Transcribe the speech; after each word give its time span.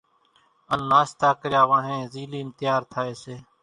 ان 0.71 0.79
ناشتا 0.91 1.29
ڪريا 1.41 1.61
وانھين 1.69 2.01
زيلين 2.13 2.47
تيار 2.59 2.81
ٿائي 2.93 3.13
سي۔ 3.23 3.35